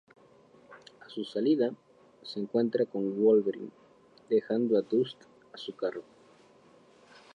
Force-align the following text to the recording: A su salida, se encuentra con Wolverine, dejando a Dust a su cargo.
A 1.05 1.09
su 1.09 1.23
salida, 1.25 1.71
se 2.23 2.39
encuentra 2.39 2.87
con 2.87 3.23
Wolverine, 3.23 3.69
dejando 4.31 4.75
a 4.75 4.81
Dust 4.81 5.21
a 5.53 5.57
su 5.59 5.75
cargo. 5.75 6.01